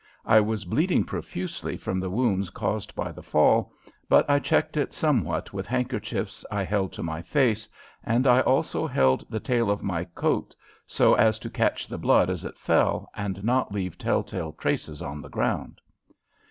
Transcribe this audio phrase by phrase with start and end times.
[0.25, 3.71] I was bleeding profusely from the wounds caused by the fall,
[4.09, 7.69] but I checked it somewhat with handkerchiefs I held to my face
[8.03, 10.55] and I also held the tail of my coat
[10.87, 15.21] so as to catch the blood as it fell and not leave telltale traces on
[15.21, 15.79] the ground.